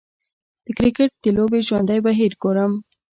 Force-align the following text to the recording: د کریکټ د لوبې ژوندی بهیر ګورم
د 0.65 0.67
کریکټ 0.77 1.11
د 1.23 1.25
لوبې 1.37 1.59
ژوندی 1.67 1.99
بهیر 2.05 2.31
ګورم 2.41 2.71